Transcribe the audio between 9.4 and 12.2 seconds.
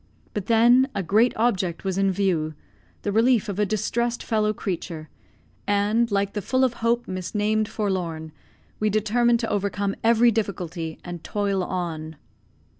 to overcome every difficulty, and toil on.